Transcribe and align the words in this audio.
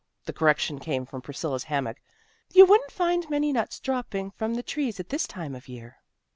The 0.25 0.33
correction 0.33 0.79
came 0.79 1.05
from 1.05 1.21
Priscilla's 1.21 1.65
hammock. 1.65 2.01
"You 2.51 2.65
wouldn't 2.65 2.89
find 2.89 3.29
many 3.29 3.51
nuts 3.53 3.79
dropping 3.79 4.31
from 4.31 4.55
the 4.55 4.63
trees 4.63 4.99
at 4.99 5.09
this 5.09 5.27
time 5.27 5.53
of 5.53 5.65
the 5.65 5.73
year." 5.73 5.99